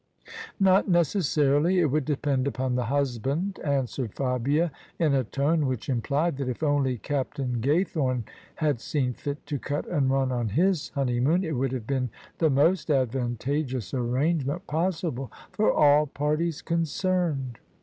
"Not 0.59 0.87
necessarily: 0.89 1.77
it 1.79 1.91
would 1.91 2.05
depend 2.05 2.47
upon 2.47 2.73
the 2.73 2.85
husband," 2.85 3.59
answered 3.63 4.15
Fabia, 4.15 4.71
in 4.97 5.13
a 5.13 5.23
tone 5.23 5.67
which 5.67 5.89
implied 5.89 6.37
that 6.37 6.49
if 6.49 6.63
only 6.63 6.97
Cap 6.97 7.35
tain 7.35 7.57
Gaythorne 7.61 8.23
had 8.55 8.79
seen 8.81 9.13
fit 9.13 9.45
to 9.45 9.59
cut 9.59 9.85
and 9.85 10.09
run 10.09 10.31
on 10.31 10.49
his 10.49 10.89
honey 10.89 11.19
moon 11.19 11.43
it 11.43 11.55
would 11.55 11.71
have 11.71 11.85
been 11.85 12.09
the 12.39 12.49
most 12.49 12.89
advantageous 12.89 13.93
arrange 13.93 14.43
ment 14.43 14.65
possible 14.65 15.31
for 15.51 15.71
all 15.71 16.07
parties 16.07 16.63
concerned. 16.63 17.59